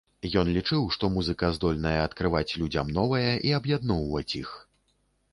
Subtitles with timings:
[0.41, 4.49] Ён лічыў, што музыка здольная адкрываць людзям новае і аб'ядноўваць іх.